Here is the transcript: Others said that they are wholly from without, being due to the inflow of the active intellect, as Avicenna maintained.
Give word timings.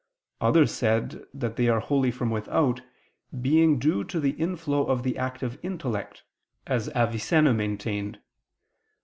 Others 0.39 0.73
said 0.73 1.25
that 1.31 1.57
they 1.57 1.67
are 1.69 1.79
wholly 1.79 2.09
from 2.09 2.31
without, 2.31 2.81
being 3.39 3.77
due 3.77 4.03
to 4.05 4.19
the 4.19 4.31
inflow 4.31 4.83
of 4.83 5.03
the 5.03 5.15
active 5.15 5.59
intellect, 5.61 6.23
as 6.65 6.89
Avicenna 6.95 7.53
maintained. 7.53 8.19